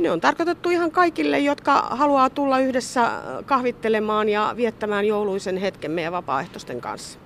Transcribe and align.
Ne 0.00 0.10
on 0.10 0.20
tarkoitettu 0.20 0.70
ihan 0.70 0.90
kaikille, 0.90 1.38
jotka 1.38 1.72
haluaa 1.90 2.30
tulla 2.30 2.58
yhdessä 2.58 3.10
kahvittelemaan 3.46 4.28
ja 4.28 4.54
viettämään 4.56 5.04
jouluisen 5.04 5.56
hetken 5.56 5.90
meidän 5.90 6.12
vapaaehtoisten 6.12 6.80
kanssa. 6.80 7.18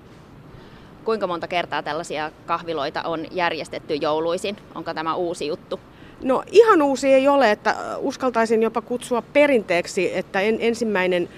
Kuinka 1.05 1.27
monta 1.27 1.47
kertaa 1.47 1.83
tällaisia 1.83 2.31
kahviloita 2.45 3.01
on 3.01 3.25
järjestetty 3.31 3.95
jouluisin? 3.95 4.57
Onko 4.75 4.93
tämä 4.93 5.15
uusi 5.15 5.47
juttu? 5.47 5.79
No 6.21 6.43
ihan 6.51 6.81
uusi 6.81 7.13
ei 7.13 7.27
ole, 7.27 7.51
että 7.51 7.75
uskaltaisin 7.97 8.63
jopa 8.63 8.81
kutsua 8.81 9.21
perinteeksi, 9.21 10.17
että 10.17 10.39
en, 10.41 10.57
ensimmäinen 10.59 11.29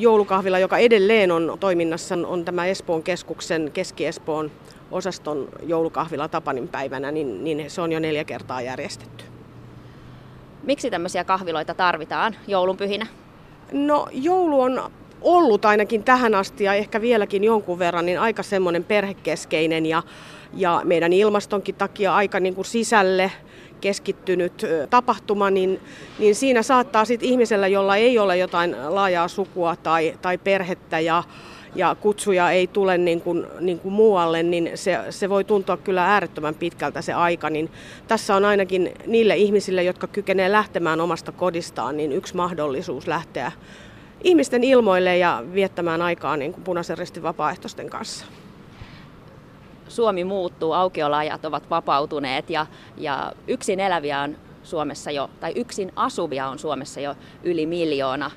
joulukahvila, 0.00 0.58
joka 0.58 0.78
edelleen 0.78 1.30
on 1.32 1.56
toiminnassa, 1.60 2.14
on 2.26 2.44
tämä 2.44 2.66
Espoon 2.66 3.02
keskuksen, 3.02 3.70
Keski-Espoon 3.72 4.50
osaston 4.90 5.48
joulukahvila 5.62 6.28
Tapanin 6.28 6.68
päivänä, 6.68 7.12
niin, 7.12 7.44
niin 7.44 7.70
se 7.70 7.80
on 7.80 7.92
jo 7.92 7.98
neljä 8.00 8.24
kertaa 8.24 8.62
järjestetty. 8.62 9.33
Miksi 10.66 10.90
tämmöisiä 10.90 11.24
kahviloita 11.24 11.74
tarvitaan 11.74 12.36
joulunpyhinä? 12.46 13.06
No 13.72 14.08
joulu 14.12 14.60
on 14.60 14.90
ollut 15.22 15.64
ainakin 15.64 16.04
tähän 16.04 16.34
asti 16.34 16.64
ja 16.64 16.74
ehkä 16.74 17.00
vieläkin 17.00 17.44
jonkun 17.44 17.78
verran 17.78 18.06
niin 18.06 18.20
aika 18.20 18.42
semmoinen 18.42 18.84
perhekeskeinen 18.84 19.86
ja, 19.86 20.02
ja 20.54 20.80
meidän 20.84 21.12
ilmastonkin 21.12 21.74
takia 21.74 22.14
aika 22.14 22.40
niin 22.40 22.54
kuin 22.54 22.64
sisälle 22.64 23.32
keskittynyt 23.80 24.66
tapahtuma, 24.90 25.50
niin, 25.50 25.80
niin 26.18 26.34
siinä 26.34 26.62
saattaa 26.62 27.04
sitten 27.04 27.28
ihmisellä, 27.28 27.68
jolla 27.68 27.96
ei 27.96 28.18
ole 28.18 28.36
jotain 28.36 28.76
laajaa 28.88 29.28
sukua 29.28 29.76
tai, 29.76 30.18
tai 30.22 30.38
perhettä 30.38 31.00
ja, 31.00 31.22
ja 31.74 31.96
kutsuja 32.00 32.50
ei 32.50 32.66
tule 32.66 32.98
niin 32.98 33.20
kuin, 33.20 33.46
niin 33.60 33.78
kuin 33.78 33.92
muualle, 33.92 34.42
niin 34.42 34.70
se, 34.74 35.00
se 35.10 35.28
voi 35.28 35.44
tuntua 35.44 35.76
kyllä 35.76 36.04
äärettömän 36.04 36.54
pitkältä 36.54 37.02
se 37.02 37.12
aika. 37.12 37.50
Niin 37.50 37.70
tässä 38.08 38.36
on 38.36 38.44
ainakin 38.44 38.92
niille 39.06 39.36
ihmisille, 39.36 39.82
jotka 39.82 40.06
kykenevät 40.06 40.52
lähtemään 40.52 41.00
omasta 41.00 41.32
kodistaan, 41.32 41.96
niin 41.96 42.12
yksi 42.12 42.36
mahdollisuus 42.36 43.06
lähteä 43.06 43.52
ihmisten 44.24 44.64
ilmoille 44.64 45.18
ja 45.18 45.42
viettämään 45.54 46.02
aikaa 46.02 46.36
niin 46.36 46.52
kuin 46.52 46.64
punaisen 46.64 46.98
ristin 46.98 47.22
vapaaehtoisten 47.22 47.90
kanssa. 47.90 48.26
Suomi 49.88 50.24
muuttuu, 50.24 50.72
aukioloajat 50.72 51.44
ovat 51.44 51.70
vapautuneet 51.70 52.50
ja, 52.50 52.66
ja 52.96 53.32
yksin 53.48 53.80
eläviä 53.80 54.20
on 54.20 54.36
Suomessa 54.62 55.10
jo, 55.10 55.30
tai 55.40 55.52
yksin 55.56 55.92
asuvia 55.96 56.48
on 56.48 56.58
Suomessa 56.58 57.00
jo 57.00 57.14
yli 57.42 57.66
miljoona. 57.66 58.30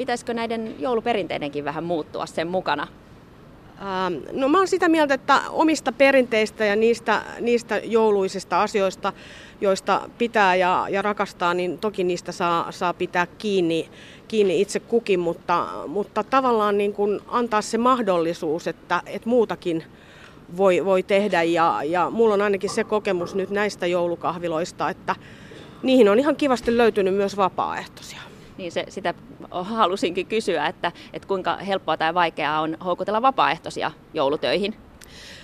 Pitäisikö 0.00 0.34
näiden 0.34 0.74
jouluperinteidenkin 0.78 1.64
vähän 1.64 1.84
muuttua 1.84 2.26
sen 2.26 2.48
mukana? 2.48 2.86
Ähm, 3.78 4.14
no 4.32 4.48
mä 4.48 4.58
oon 4.58 4.68
sitä 4.68 4.88
mieltä, 4.88 5.14
että 5.14 5.40
omista 5.50 5.92
perinteistä 5.92 6.64
ja 6.64 6.76
niistä, 6.76 7.22
niistä 7.40 7.78
jouluisista 7.84 8.62
asioista, 8.62 9.12
joista 9.60 10.10
pitää 10.18 10.54
ja, 10.54 10.86
ja 10.90 11.02
rakastaa, 11.02 11.54
niin 11.54 11.78
toki 11.78 12.04
niistä 12.04 12.32
saa, 12.32 12.72
saa 12.72 12.94
pitää 12.94 13.26
kiinni, 13.26 13.88
kiinni 14.28 14.60
itse 14.60 14.80
kukin, 14.80 15.20
mutta, 15.20 15.66
mutta 15.86 16.24
tavallaan 16.24 16.78
niin 16.78 16.92
kuin 16.92 17.20
antaa 17.28 17.62
se 17.62 17.78
mahdollisuus, 17.78 18.66
että, 18.66 19.02
että 19.06 19.28
muutakin 19.28 19.84
voi, 20.56 20.84
voi 20.84 21.02
tehdä. 21.02 21.42
Ja, 21.42 21.80
ja 21.84 22.10
mulla 22.10 22.34
on 22.34 22.42
ainakin 22.42 22.70
se 22.70 22.84
kokemus 22.84 23.34
nyt 23.34 23.50
näistä 23.50 23.86
joulukahviloista, 23.86 24.90
että 24.90 25.16
niihin 25.82 26.08
on 26.08 26.18
ihan 26.18 26.36
kivasti 26.36 26.76
löytynyt 26.76 27.14
myös 27.14 27.36
vapaaehtoisia. 27.36 28.29
Niin 28.60 28.72
se, 28.72 28.84
sitä 28.88 29.14
halusinkin 29.50 30.26
kysyä, 30.26 30.66
että, 30.66 30.92
että 31.12 31.28
kuinka 31.28 31.56
helppoa 31.56 31.96
tai 31.96 32.14
vaikeaa 32.14 32.60
on 32.60 32.76
houkutella 32.84 33.22
vapaaehtoisia 33.22 33.90
joulutöihin? 34.14 34.74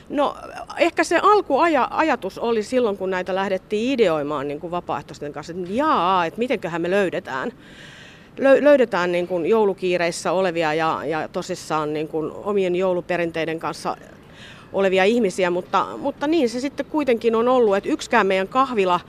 No 0.09 0.37
ehkä 0.79 1.05
se 1.05 1.19
alkuajatus 1.23 2.39
oli 2.39 2.63
silloin, 2.63 2.97
kun 2.97 3.11
näitä 3.11 3.35
lähdettiin 3.35 3.93
ideoimaan 3.93 4.49
niin 4.49 4.61
kuin 4.61 4.71
vapaaehtoisten 4.71 5.33
kanssa, 5.33 5.53
että 5.53 5.73
jaa, 5.73 6.27
että 6.27 6.39
mitenköhän 6.39 6.83
me 6.83 6.91
löydetään 6.91 7.53
löydetään 8.39 9.13
niin 9.13 9.29
kuin 9.29 9.47
joulukiireissä 9.47 10.33
olevia 10.33 10.75
ja, 10.75 11.01
ja 11.05 11.29
tosissaan 11.29 11.93
niin 11.93 12.09
kuin 12.09 12.33
omien 12.33 12.77
jouluperinteiden 12.77 13.59
kanssa 13.59 13.97
olevia 14.73 15.05
ihmisiä, 15.05 15.51
mutta, 15.51 15.87
mutta 15.99 16.27
niin 16.27 16.49
se 16.49 16.61
sitten 16.61 16.87
kuitenkin 16.87 17.35
on 17.35 17.49
ollut, 17.49 17.77
että 17.77 17.91
yksikään 17.91 18.27
meidän 18.27 18.49
kahvila 18.49 19.01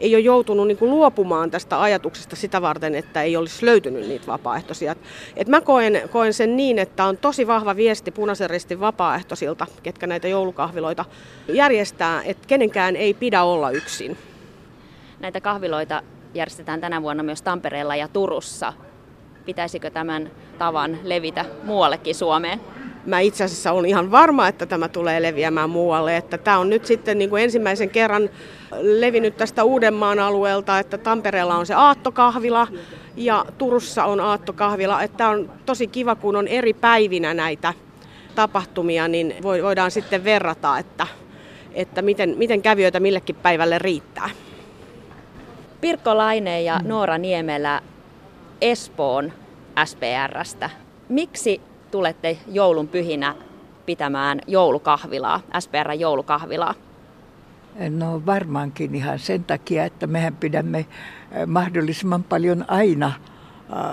ei 0.00 0.14
ole 0.14 0.22
joutunut 0.22 0.66
niin 0.66 0.76
kuin 0.76 0.90
luopumaan 0.90 1.50
tästä 1.50 1.82
ajatuksesta 1.82 2.36
sitä 2.36 2.62
varten, 2.62 2.94
että 2.94 3.22
ei 3.22 3.36
olisi 3.36 3.66
löytynyt 3.66 4.08
niitä 4.08 4.26
vapaaehtoisia. 4.26 4.94
Et 5.36 5.48
mä 5.48 5.60
koen, 5.60 6.02
koen 6.12 6.34
sen 6.34 6.56
niin, 6.56 6.78
että 6.78 7.04
on 7.04 7.16
tosi 7.16 7.46
vahva 7.46 7.76
viesti 7.76 8.10
punaisen 8.10 8.50
ristin 8.50 8.80
vapaaehtoisilta, 8.80 9.66
ketkä 9.82 10.06
näitä 10.06 10.28
joulukahviloita 10.28 11.04
järjestää, 11.48 12.22
että 12.22 12.46
kenenkään 12.46 12.96
ei 12.96 13.14
pidä 13.14 13.42
olla 13.42 13.70
yksin. 13.70 14.16
Näitä 15.20 15.40
kahviloita 15.40 16.02
järjestetään 16.34 16.80
tänä 16.80 17.02
vuonna 17.02 17.22
myös 17.22 17.42
Tampereella 17.42 17.96
ja 17.96 18.08
Turussa. 18.08 18.72
Pitäisikö 19.44 19.90
tämän 19.90 20.30
tavan 20.58 20.98
levitä 21.02 21.44
muuallekin 21.62 22.14
Suomeen? 22.14 22.60
Mä 23.06 23.20
itse 23.20 23.44
asiassa 23.44 23.72
olen 23.72 23.90
ihan 23.90 24.10
varma, 24.10 24.48
että 24.48 24.66
tämä 24.66 24.88
tulee 24.88 25.22
leviämään 25.22 25.70
muualle. 25.70 26.16
Että 26.16 26.38
tämä 26.38 26.58
on 26.58 26.70
nyt 26.70 26.86
sitten 26.86 27.18
niin 27.18 27.30
kuin 27.30 27.42
ensimmäisen 27.42 27.90
kerran 27.90 28.30
levinnyt 28.80 29.36
tästä 29.36 29.64
Uudenmaan 29.64 30.18
alueelta, 30.18 30.78
että 30.78 30.98
Tampereella 30.98 31.56
on 31.56 31.66
se 31.66 31.74
aattokahvila 31.74 32.68
ja 33.16 33.44
Turussa 33.58 34.04
on 34.04 34.20
aattokahvila. 34.20 35.02
Että 35.02 35.16
tämä 35.16 35.30
on 35.30 35.52
tosi 35.66 35.86
kiva, 35.86 36.14
kun 36.14 36.36
on 36.36 36.48
eri 36.48 36.74
päivinä 36.74 37.34
näitä 37.34 37.74
tapahtumia, 38.34 39.08
niin 39.08 39.34
voidaan 39.42 39.90
sitten 39.90 40.24
verrata, 40.24 40.78
että, 40.78 41.06
että 41.74 42.02
miten, 42.02 42.34
miten 42.38 42.62
kävijöitä 42.62 43.00
millekin 43.00 43.36
päivälle 43.36 43.78
riittää. 43.78 44.30
Pirkko 45.80 46.16
Laine 46.16 46.62
ja 46.62 46.80
Noora 46.84 47.18
Niemelä 47.18 47.82
Espoon 48.60 49.32
SPRstä. 49.84 50.70
Miksi 51.08 51.60
tulette 51.90 52.38
joulun 52.48 52.88
pyhinä 52.88 53.34
pitämään 53.86 54.40
joulukahvilaa, 54.46 55.40
SPR 55.58 55.92
joulukahvilaa? 55.98 56.74
No 57.90 58.22
varmaankin 58.26 58.94
ihan 58.94 59.18
sen 59.18 59.44
takia, 59.44 59.84
että 59.84 60.06
mehän 60.06 60.36
pidämme 60.36 60.78
eh, 60.78 60.86
mahdollisimman 61.46 62.22
paljon 62.22 62.64
aina 62.68 63.12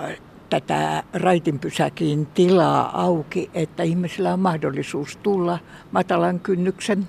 eh, 0.08 0.20
tätä 0.50 1.02
raitinpysäkin 1.14 2.26
tilaa 2.26 3.02
auki, 3.02 3.50
että 3.54 3.82
ihmisillä 3.82 4.32
on 4.32 4.40
mahdollisuus 4.40 5.16
tulla 5.16 5.58
matalan 5.92 6.40
kynnyksen 6.40 7.08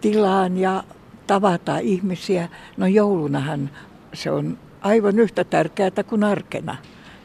tilaan 0.00 0.58
ja 0.58 0.84
tavata 1.26 1.78
ihmisiä. 1.78 2.48
No 2.76 2.86
joulunahan 2.86 3.70
se 4.14 4.30
on 4.30 4.58
aivan 4.80 5.18
yhtä 5.18 5.44
tärkeää 5.44 6.02
kuin 6.08 6.24
arkena. 6.24 6.76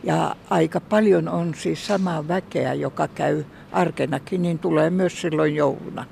Ja 0.04 0.36
aika 0.50 0.80
paljon 0.80 1.30
on 1.30 1.54
siis 1.56 1.88
samaa 1.88 2.28
väkeä, 2.28 2.74
joka 2.74 3.08
käy 3.08 3.44
arkenakin, 3.72 4.42
niin 4.42 4.60
tulee 4.60 4.90
myös 4.90 5.22
silloin 5.22 5.56
jouluna 5.56 6.06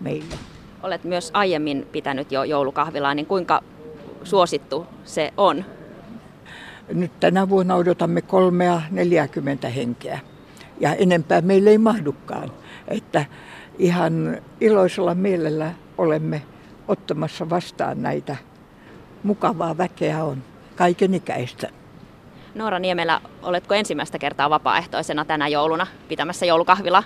meille. 0.00 0.34
Olet 0.82 1.04
myös 1.04 1.30
aiemmin 1.34 1.86
pitänyt 1.92 2.32
jo 2.32 2.44
joulukahvilaa, 2.44 3.14
niin 3.14 3.26
kuinka 3.26 3.62
suosittu 4.24 4.86
se 5.04 5.32
on? 5.36 5.64
Nyt 6.92 7.20
tänä 7.20 7.48
vuonna 7.48 7.74
odotamme 7.74 8.22
kolmea 8.22 8.82
40 8.90 9.68
henkeä 9.68 10.20
ja 10.80 10.94
enempää 10.94 11.40
meille 11.40 11.70
ei 11.70 11.78
mahdukaan. 11.78 12.52
Että 12.88 13.24
ihan 13.78 14.38
iloisella 14.60 15.14
mielellä 15.14 15.72
olemme 15.98 16.42
ottamassa 16.88 17.50
vastaan 17.50 18.02
näitä 18.02 18.36
mukavaa 19.22 19.78
väkeä 19.78 20.24
on, 20.24 20.42
kaiken 20.76 21.14
ikäistä. 21.14 21.77
Noora 22.58 22.78
Niemelä, 22.78 23.20
oletko 23.42 23.74
ensimmäistä 23.74 24.18
kertaa 24.18 24.50
vapaaehtoisena 24.50 25.24
tänä 25.24 25.48
jouluna 25.48 25.86
pitämässä 26.08 26.46
joulukahvila? 26.46 27.02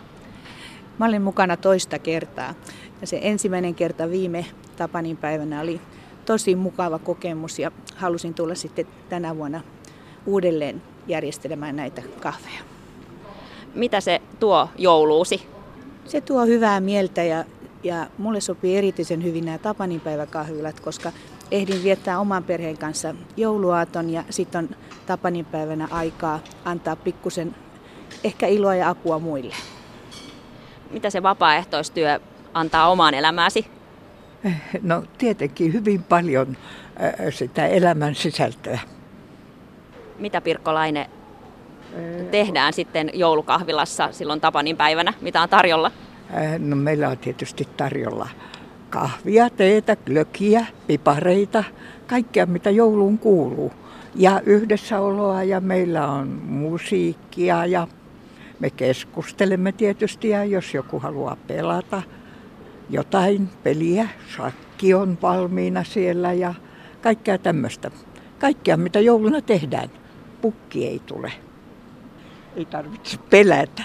Mä 0.99 1.07
olin 1.07 1.23
mukana 1.23 1.57
toista 1.57 1.99
kertaa. 1.99 2.55
Ja 3.01 3.07
se 3.07 3.19
ensimmäinen 3.23 3.75
kerta 3.75 4.11
viime 4.11 4.47
Tapanin 4.77 5.17
päivänä 5.17 5.61
oli 5.61 5.81
tosi 6.25 6.55
mukava 6.55 6.99
kokemus 6.99 7.59
ja 7.59 7.73
halusin 7.97 8.35
tulla 8.35 8.55
sitten 8.55 8.87
tänä 9.09 9.37
vuonna 9.37 9.61
uudelleen 10.27 10.83
järjestelemään 11.07 11.77
näitä 11.77 12.03
kahveja. 12.21 12.61
Mitä 13.75 14.01
se 14.01 14.23
tuo 14.41 14.69
jouluusi? 14.79 15.47
Se 16.05 16.21
tuo 16.21 16.47
hyvää 16.47 16.81
mieltä 16.81 17.23
ja, 17.23 17.45
ja 17.83 18.07
mulle 18.19 18.41
sopii 18.41 18.77
erityisen 18.77 19.25
hyvin 19.25 19.45
nämä 19.45 19.59
Tapaninpäiväkahvilat, 19.59 20.81
koska 20.81 21.13
ehdin 21.53 21.83
viettää 21.83 22.19
oman 22.19 22.45
perheen 22.45 22.79
kanssa 22.79 23.15
jouluaaton 23.37 24.11
ja 24.11 24.25
sitten 24.31 24.59
on 24.59 24.77
Tapaninpäivänä 25.07 25.89
aikaa 25.91 26.41
antaa 26.65 26.97
pikkusen 26.97 27.55
ehkä 28.25 28.47
iloa 28.47 28.75
ja 28.75 28.89
apua 28.89 29.19
muille. 29.19 29.55
Mitä 30.91 31.11
se 31.11 31.23
vapaaehtoistyö 31.23 32.21
antaa 32.55 32.89
omaan 32.89 33.15
elämääsi? 33.15 33.67
No 34.83 35.03
tietenkin 35.19 35.73
hyvin 35.73 36.03
paljon 36.03 36.57
sitä 37.31 37.67
elämän 37.67 38.15
sisältöä. 38.15 38.79
Mitä 40.19 40.41
Pirkko 40.41 40.75
Laine 40.75 41.11
tehdään 42.31 42.73
sitten 42.73 43.11
joulukahvilassa 43.15 44.09
silloin 44.13 44.41
Tapanin 44.41 44.77
päivänä? 44.77 45.15
Mitä 45.21 45.43
on 45.43 45.49
tarjolla? 45.49 45.91
No 46.59 46.77
meillä 46.77 47.09
on 47.09 47.19
tietysti 47.19 47.69
tarjolla 47.77 48.29
kahvia, 48.93 49.51
teetä, 49.51 49.97
glökiä, 49.97 50.67
pipareita, 50.87 51.65
kaikkea, 52.07 52.47
mitä 52.47 52.71
jouluun 52.71 53.19
kuuluu. 53.19 53.73
Ja 54.15 54.41
yhdessäoloa 54.47 55.43
ja 55.43 55.61
meillä 55.61 56.09
on 56.09 56.29
musiikkia 56.45 57.67
ja 57.67 57.89
me 58.61 58.71
keskustelemme 58.71 59.73
tietysti 59.73 60.29
ja 60.29 60.45
jos 60.45 60.75
joku 60.75 60.99
haluaa 60.99 61.37
pelata 61.47 62.03
jotain 62.91 63.49
peliä, 63.63 64.09
shakki 64.35 64.95
on 64.95 65.19
valmiina 65.23 65.85
siellä 65.85 66.33
ja 66.33 66.55
kaikkea 67.01 67.39
tämmöistä. 67.39 67.91
Kaikkea 68.39 68.77
mitä 68.77 69.01
jouluna 69.01 69.41
tehdään. 69.41 69.91
Pukki 70.43 70.87
ei 70.87 71.01
tule. 71.07 71.33
Ei 72.57 72.65
tarvitse 72.65 73.19
pelätä. 73.31 73.83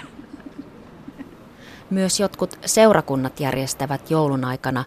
Myös 1.90 2.20
jotkut 2.20 2.58
seurakunnat 2.66 3.40
järjestävät 3.40 4.10
joulun 4.10 4.44
aikana 4.44 4.84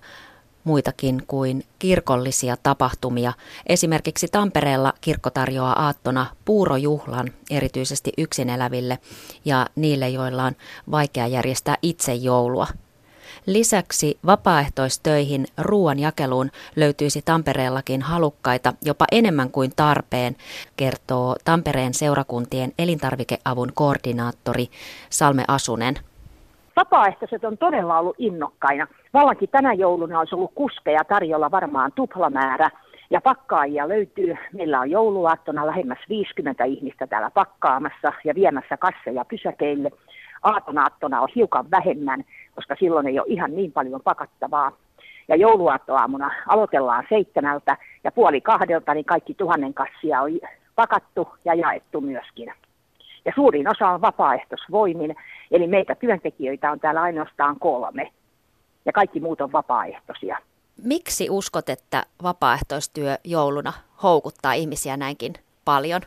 muitakin 0.63 1.23
kuin 1.27 1.63
kirkollisia 1.79 2.57
tapahtumia. 2.63 3.33
Esimerkiksi 3.67 4.27
Tampereella 4.27 4.93
kirkko 5.01 5.29
tarjoaa 5.29 5.85
aattona 5.85 6.25
puurojuhlan 6.45 7.31
erityisesti 7.49 8.11
yksin 8.17 8.49
eläville 8.49 8.99
ja 9.45 9.67
niille, 9.75 10.09
joilla 10.09 10.43
on 10.43 10.55
vaikea 10.91 11.27
järjestää 11.27 11.75
itse 11.81 12.13
joulua. 12.13 12.67
Lisäksi 13.45 14.19
vapaaehtoistöihin 14.25 15.47
ruoan 15.57 15.99
jakeluun 15.99 16.51
löytyisi 16.75 17.21
Tampereellakin 17.21 18.01
halukkaita 18.01 18.73
jopa 18.81 19.05
enemmän 19.11 19.51
kuin 19.51 19.71
tarpeen, 19.75 20.35
kertoo 20.77 21.35
Tampereen 21.45 21.93
seurakuntien 21.93 22.73
elintarvikeavun 22.79 23.71
koordinaattori 23.73 24.69
Salme 25.09 25.45
Asunen. 25.47 26.10
Vapaaehtoiset 26.75 27.43
on 27.43 27.57
todella 27.57 27.99
ollut 27.99 28.15
innokkaina. 28.19 28.87
Vallankin 29.13 29.49
tänä 29.49 29.73
jouluna 29.73 30.19
olisi 30.19 30.35
ollut 30.35 30.51
kuskeja 30.55 31.03
tarjolla 31.03 31.51
varmaan 31.51 31.91
tuplamäärä. 31.95 32.69
Ja 33.09 33.21
pakkaajia 33.21 33.89
löytyy. 33.89 34.35
Meillä 34.53 34.79
on 34.79 34.91
jouluaattona 34.91 35.67
lähemmäs 35.67 35.99
50 36.09 36.63
ihmistä 36.63 37.07
täällä 37.07 37.31
pakkaamassa 37.33 38.13
ja 38.23 38.35
viemässä 38.35 38.77
kasseja 38.77 39.25
pysäkeille. 39.25 39.91
Aatonaattona 40.43 41.21
on 41.21 41.27
hiukan 41.35 41.71
vähemmän, 41.71 42.23
koska 42.55 42.75
silloin 42.79 43.07
ei 43.07 43.19
ole 43.19 43.27
ihan 43.29 43.55
niin 43.55 43.71
paljon 43.71 44.01
pakattavaa. 44.03 44.71
Ja 45.27 45.35
jouluaattoaamuna 45.35 46.31
aloitellaan 46.47 47.05
seitsemältä 47.09 47.77
ja 48.03 48.11
puoli 48.11 48.41
kahdelta, 48.41 48.93
niin 48.93 49.05
kaikki 49.05 49.33
tuhannen 49.33 49.73
kassia 49.73 50.21
on 50.21 50.31
pakattu 50.75 51.27
ja 51.45 51.53
jaettu 51.53 52.01
myöskin. 52.01 52.53
Ja 53.25 53.31
suurin 53.35 53.67
osa 53.67 53.89
on 53.89 54.01
vapaaehtoisvoimin, 54.01 55.15
eli 55.51 55.67
meitä 55.67 55.95
työntekijöitä 55.95 56.71
on 56.71 56.79
täällä 56.79 57.01
ainoastaan 57.01 57.55
kolme. 57.59 58.11
Ja 58.85 58.91
kaikki 58.91 59.19
muut 59.19 59.41
on 59.41 59.51
vapaaehtoisia. 59.51 60.37
Miksi 60.83 61.29
uskot, 61.29 61.69
että 61.69 62.03
vapaaehtoistyö 62.23 63.15
jouluna 63.23 63.73
houkuttaa 64.03 64.53
ihmisiä 64.53 64.97
näinkin 64.97 65.33
paljon? 65.65 66.01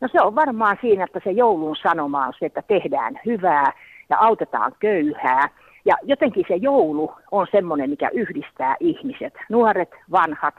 No 0.00 0.08
se 0.12 0.20
on 0.20 0.34
varmaan 0.34 0.78
siinä, 0.80 1.04
että 1.04 1.20
se 1.24 1.30
joulun 1.30 1.76
sanoma 1.76 2.26
on 2.26 2.32
se, 2.38 2.46
että 2.46 2.62
tehdään 2.62 3.20
hyvää 3.26 3.72
ja 4.10 4.18
autetaan 4.18 4.72
köyhää. 4.78 5.48
Ja 5.84 5.94
jotenkin 6.02 6.44
se 6.48 6.56
joulu 6.56 7.14
on 7.30 7.46
semmoinen, 7.50 7.90
mikä 7.90 8.10
yhdistää 8.12 8.76
ihmiset, 8.80 9.34
nuoret, 9.48 9.90
vanhat, 10.10 10.54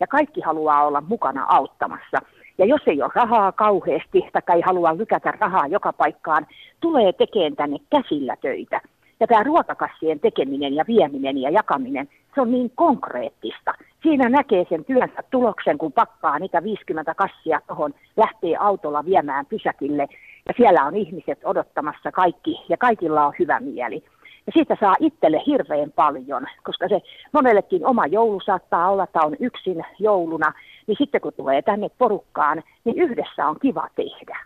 ja 0.00 0.06
kaikki 0.06 0.40
haluaa 0.40 0.86
olla 0.86 1.00
mukana 1.00 1.46
auttamassa. 1.48 2.18
Ja 2.58 2.64
jos 2.64 2.80
ei 2.86 3.02
ole 3.02 3.10
rahaa 3.14 3.52
kauheasti 3.52 4.28
tai 4.32 4.56
ei 4.56 4.62
halua 4.66 4.96
lykätä 4.96 5.32
rahaa 5.40 5.66
joka 5.66 5.92
paikkaan, 5.92 6.46
tulee 6.80 7.12
tekemään 7.12 7.56
tänne 7.56 7.76
käsillä 7.90 8.36
töitä. 8.40 8.80
Ja 9.20 9.26
tämä 9.26 9.42
ruokakassien 9.42 10.20
tekeminen 10.20 10.74
ja 10.74 10.84
vieminen 10.88 11.38
ja 11.38 11.50
jakaminen, 11.50 12.08
se 12.34 12.40
on 12.40 12.50
niin 12.50 12.70
konkreettista. 12.74 13.74
Siinä 14.02 14.28
näkee 14.28 14.66
sen 14.68 14.84
työnsä 14.84 15.22
tuloksen, 15.30 15.78
kun 15.78 15.92
pakkaa 15.92 16.38
niitä 16.38 16.62
50 16.62 17.14
kassia 17.14 17.60
tuohon, 17.66 17.94
lähtee 18.16 18.56
autolla 18.56 19.04
viemään 19.04 19.46
pysäkille. 19.46 20.06
Ja 20.48 20.54
siellä 20.56 20.84
on 20.84 20.96
ihmiset 20.96 21.38
odottamassa 21.44 22.12
kaikki 22.12 22.64
ja 22.68 22.76
kaikilla 22.76 23.26
on 23.26 23.32
hyvä 23.38 23.60
mieli. 23.60 24.04
Ja 24.46 24.52
siitä 24.52 24.76
saa 24.80 24.94
itselle 25.00 25.42
hirveän 25.46 25.92
paljon, 25.92 26.46
koska 26.62 26.88
se 26.88 27.00
monellekin 27.32 27.86
oma 27.86 28.06
joulu 28.06 28.40
saattaa 28.40 28.90
olla, 28.90 29.04
että 29.04 29.20
on 29.20 29.36
yksin 29.40 29.84
jouluna, 29.98 30.52
niin 30.86 30.96
sitten 30.98 31.20
kun 31.20 31.32
tulee 31.36 31.62
tänne 31.62 31.88
porukkaan, 31.98 32.62
niin 32.84 32.98
yhdessä 32.98 33.46
on 33.46 33.56
kiva 33.60 33.88
tehdä. 33.96 34.38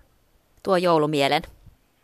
Tuo 0.62 0.76
joulumielen. 0.76 1.42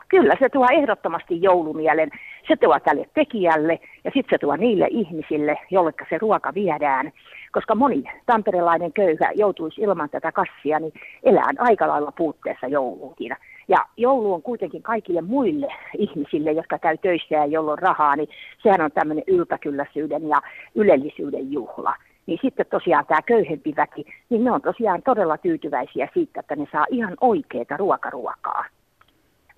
Kyllä, 0.08 0.35
se 0.38 0.49
tuo 0.49 0.67
ehdottomasti 0.73 1.43
joulumielen. 1.43 2.11
Se 2.49 2.56
tuo 2.56 2.81
tälle 2.81 3.08
tekijälle 3.14 3.81
ja 4.05 4.11
sitten 4.14 4.31
se 4.31 4.38
tuo 4.38 4.56
niille 4.56 4.87
ihmisille, 4.91 5.58
jolle 5.70 5.93
se 6.11 6.19
ruoka 6.19 6.55
viedään. 6.55 7.12
Koska 7.52 7.75
moni 7.75 8.05
tamperelainen 8.26 8.93
köyhä 8.93 9.32
joutuisi 9.35 9.81
ilman 9.81 10.11
tätä 10.11 10.32
kassia, 10.32 10.81
niin 10.81 10.93
elään 11.23 11.56
aika 11.58 11.88
lailla 11.88 12.12
puutteessa 12.12 12.67
jouluunkin. 12.67 13.37
Ja 13.69 13.79
joulu 13.97 14.35
on 14.35 14.43
kuitenkin 14.43 14.83
kaikille 14.83 15.21
muille 15.21 15.67
ihmisille, 15.99 16.53
jotka 16.53 16.79
käy 16.79 16.99
töissä 16.99 17.35
ja 17.35 17.47
jolla 17.47 17.73
on 17.73 17.79
rahaa, 17.79 18.17
niin 18.17 18.29
sehän 18.63 18.81
on 18.81 18.93
tämmöinen 18.93 19.25
yltäkylläisyyden 19.27 20.29
ja 20.29 20.43
ylellisyyden 20.75 21.53
juhla. 21.53 21.95
Niin 22.27 22.39
sitten 22.43 22.67
tosiaan 22.71 23.07
tämä 23.07 23.23
köyhempi 23.23 23.75
väki, 23.77 24.05
niin 24.31 24.45
ne 24.45 24.51
on 24.51 24.63
tosiaan 24.63 25.03
todella 25.03 25.39
tyytyväisiä 25.39 26.09
siitä, 26.15 26.41
että 26.41 26.57
ne 26.57 26.67
saa 26.73 26.87
ihan 26.91 27.15
oikeaa 27.21 27.77
ruokaruokaa. 27.77 28.65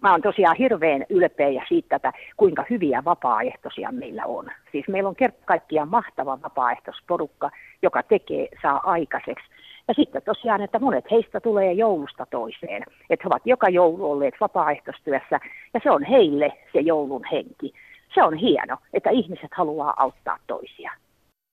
Mä 0.02 0.10
oon 0.10 0.22
tosiaan 0.22 0.56
hirveän 0.56 1.06
ylpeä 1.08 1.64
siitä, 1.68 1.96
että 1.96 2.12
kuinka 2.36 2.64
hyviä 2.70 3.04
vapaaehtoisia 3.04 3.92
meillä 3.92 4.26
on. 4.26 4.46
Siis 4.72 4.88
meillä 4.88 5.08
on 5.08 5.16
kerta 5.16 5.38
kaikkiaan 5.44 5.88
mahtava 5.88 6.42
vapaaehtoisporukka, 6.42 7.50
joka 7.82 8.02
tekee, 8.02 8.48
saa 8.62 8.80
aikaiseksi 8.84 9.46
ja 9.88 9.94
sitten 9.94 10.22
tosiaan, 10.22 10.62
että 10.62 10.78
monet 10.78 11.10
heistä 11.10 11.40
tulee 11.40 11.72
joulusta 11.72 12.26
toiseen. 12.30 12.82
Että 13.10 13.24
he 13.24 13.26
ovat 13.26 13.42
joka 13.44 13.68
joulu 13.68 14.10
olleet 14.10 14.34
vapaaehtoistyössä 14.40 15.40
ja 15.74 15.80
se 15.82 15.90
on 15.90 16.04
heille 16.04 16.52
se 16.72 16.80
joulun 16.80 17.24
henki. 17.32 17.72
Se 18.14 18.22
on 18.22 18.34
hieno, 18.34 18.76
että 18.92 19.10
ihmiset 19.10 19.50
haluaa 19.54 19.94
auttaa 19.96 20.38
toisia. 20.46 20.92